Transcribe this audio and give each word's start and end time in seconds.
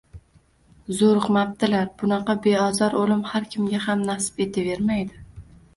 zoriqmabdilar... 1.01 1.85
Bunaqa 2.01 2.37
beozor 2.47 2.99
o'lim 3.03 3.23
har 3.35 3.49
kimga 3.53 3.87
ham 3.87 4.05
nasib 4.13 4.45
etavermaydi. 4.49 5.27